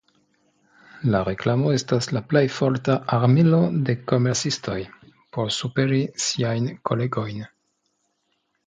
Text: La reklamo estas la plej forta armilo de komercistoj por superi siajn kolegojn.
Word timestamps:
La 1.15 1.19
reklamo 1.27 1.73
estas 1.79 2.07
la 2.17 2.23
plej 2.31 2.43
forta 2.55 2.97
armilo 3.19 3.61
de 3.91 3.97
komercistoj 4.13 4.79
por 5.37 5.55
superi 5.61 6.03
siajn 6.29 6.75
kolegojn. 6.91 7.47